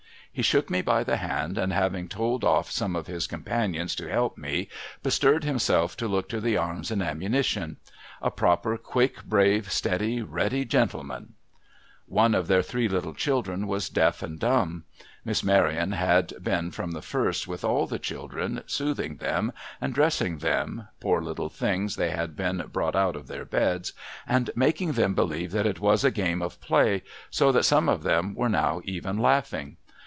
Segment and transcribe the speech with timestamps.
[0.33, 4.07] He shook me by the hand, and having told off some of his companions to
[4.09, 4.69] help me,
[5.03, 7.75] bestirred himself to look to the arms and ammunition.
[8.21, 11.33] A proper quick, brave, steady, ready gentleman!
[12.07, 14.85] One of their three little children was deaf and dumb.
[15.25, 20.37] Miss Maryon had been from the first with all the children, soothing them, and dressing
[20.37, 23.91] them (poor little things, they had been brought out of their beds),
[24.25, 28.03] and making them believe that it was a game of play, so that some of
[28.03, 29.75] them were now even laughing.